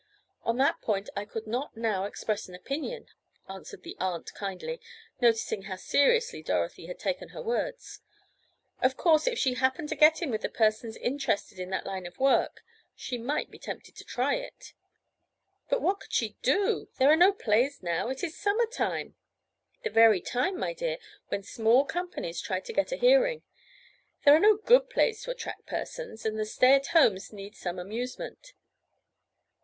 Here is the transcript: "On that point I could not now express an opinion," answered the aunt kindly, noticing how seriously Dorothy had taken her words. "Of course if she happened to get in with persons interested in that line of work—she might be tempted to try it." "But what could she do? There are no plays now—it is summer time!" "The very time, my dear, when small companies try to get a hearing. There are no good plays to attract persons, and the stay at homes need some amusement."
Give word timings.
"On 0.41 0.57
that 0.57 0.81
point 0.81 1.11
I 1.15 1.25
could 1.25 1.45
not 1.45 1.77
now 1.77 2.05
express 2.05 2.47
an 2.49 2.55
opinion," 2.55 3.05
answered 3.47 3.83
the 3.83 3.95
aunt 3.99 4.33
kindly, 4.33 4.81
noticing 5.21 5.61
how 5.65 5.75
seriously 5.75 6.41
Dorothy 6.41 6.87
had 6.87 6.97
taken 6.97 7.29
her 7.29 7.41
words. 7.43 7.99
"Of 8.81 8.97
course 8.97 9.27
if 9.27 9.37
she 9.37 9.53
happened 9.53 9.89
to 9.89 9.95
get 9.95 10.19
in 10.23 10.31
with 10.31 10.41
persons 10.55 10.97
interested 10.97 11.59
in 11.59 11.69
that 11.69 11.85
line 11.85 12.07
of 12.07 12.17
work—she 12.17 13.19
might 13.19 13.51
be 13.51 13.59
tempted 13.59 13.95
to 13.95 14.03
try 14.03 14.37
it." 14.37 14.73
"But 15.69 15.83
what 15.83 15.99
could 15.99 16.13
she 16.13 16.35
do? 16.41 16.89
There 16.97 17.11
are 17.11 17.15
no 17.15 17.31
plays 17.31 17.83
now—it 17.83 18.23
is 18.23 18.35
summer 18.35 18.65
time!" 18.65 19.13
"The 19.83 19.91
very 19.91 20.19
time, 20.19 20.57
my 20.57 20.73
dear, 20.73 20.97
when 21.27 21.43
small 21.43 21.85
companies 21.85 22.41
try 22.41 22.59
to 22.59 22.73
get 22.73 22.91
a 22.91 22.95
hearing. 22.95 23.43
There 24.25 24.35
are 24.35 24.39
no 24.39 24.57
good 24.57 24.89
plays 24.89 25.21
to 25.25 25.29
attract 25.29 25.67
persons, 25.67 26.25
and 26.25 26.39
the 26.39 26.45
stay 26.45 26.73
at 26.73 26.87
homes 26.87 27.31
need 27.31 27.55
some 27.55 27.77
amusement." 27.77 28.53